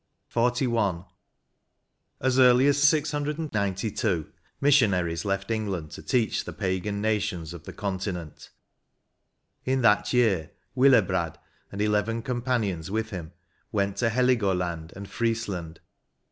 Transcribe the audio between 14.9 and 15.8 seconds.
and Priesland.